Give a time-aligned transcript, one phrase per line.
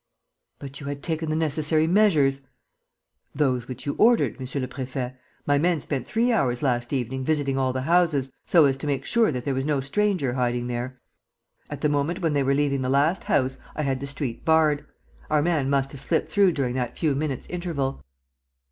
[0.57, 2.41] "But you had taken the necessary measures."
[3.35, 5.15] "Those which you ordered, monsieur le préfet.
[5.45, 9.05] My men spent three hours last evening visiting all the houses, so as to make
[9.05, 10.99] sure that there was no stranger hiding there.
[11.69, 14.87] At the moment when they were leaving the last house I had the street barred.
[15.29, 18.03] Our man must have slipped through during that few minutes' interval."